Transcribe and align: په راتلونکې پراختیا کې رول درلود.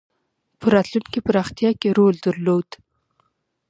په 0.59 0.65
راتلونکې 0.73 1.19
پراختیا 1.27 1.71
کې 1.79 1.89
رول 1.97 2.15
درلود. 2.25 2.69